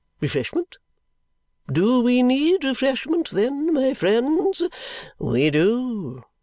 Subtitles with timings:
[0.19, 0.79] Refreshment.
[1.71, 4.63] Do we need refreshment then, my friends?
[5.19, 6.23] We do.